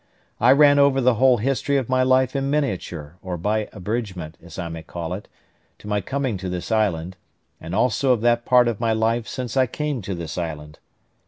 I 0.39 0.51
ran 0.51 0.79
over 0.79 0.99
the 0.99 1.13
whole 1.13 1.37
history 1.37 1.77
of 1.77 1.87
my 1.87 2.01
life 2.01 2.35
in 2.35 2.49
miniature, 2.49 3.17
or 3.21 3.37
by 3.37 3.69
abridgment, 3.71 4.35
as 4.41 4.57
I 4.57 4.67
may 4.67 4.81
call 4.81 5.13
it, 5.13 5.27
to 5.77 5.87
my 5.87 6.01
coming 6.01 6.37
to 6.37 6.49
this 6.49 6.71
island, 6.71 7.17
and 7.59 7.75
also 7.75 8.11
of 8.11 8.21
that 8.21 8.43
part 8.43 8.67
of 8.67 8.79
my 8.79 8.93
life 8.93 9.27
since 9.27 9.55
I 9.55 9.67
came 9.67 10.01
to 10.01 10.15
this 10.15 10.39
island. 10.39 10.79